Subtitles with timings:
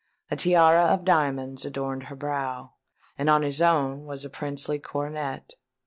[0.31, 2.73] A tiara of diamonds adorned her brow
[3.19, 5.53] and on his own was a princely coronet.